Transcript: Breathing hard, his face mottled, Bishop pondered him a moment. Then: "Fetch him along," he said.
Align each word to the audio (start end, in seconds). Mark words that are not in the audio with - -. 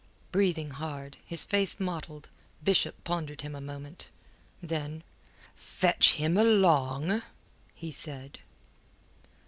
Breathing 0.31 0.71
hard, 0.71 1.17
his 1.23 1.43
face 1.43 1.79
mottled, 1.79 2.27
Bishop 2.63 3.03
pondered 3.03 3.41
him 3.41 3.53
a 3.53 3.61
moment. 3.61 4.09
Then: 4.59 5.03
"Fetch 5.53 6.13
him 6.13 6.37
along," 6.37 7.21
he 7.75 7.91
said. 7.91 8.39